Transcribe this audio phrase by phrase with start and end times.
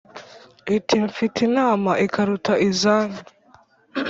[0.77, 3.21] iti: mfite inama ikaruta izanyu